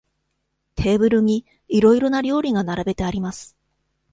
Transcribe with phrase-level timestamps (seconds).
[0.73, 3.55] テーブルにいろいろな料理が並べてあります。